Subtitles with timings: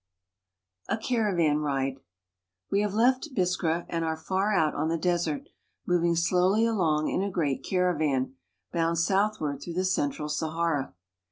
[0.89, 1.99] A CARAVAN RIDE
[2.71, 5.49] WE have left Biskra and are far out on the desert,
[5.85, 8.33] moving slowly along in a great caravan,
[8.73, 10.95] bound jSouthward through the central Sahara.